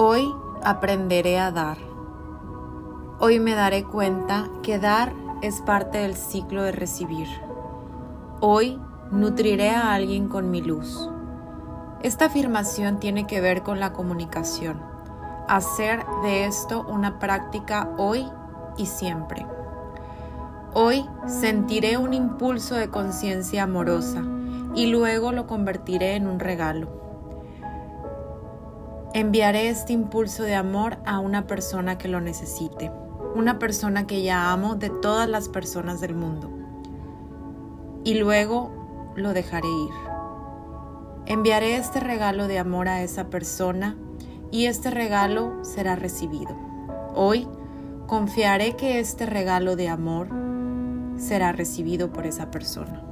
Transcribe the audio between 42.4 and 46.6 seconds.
de amor a esa persona y este regalo será recibido.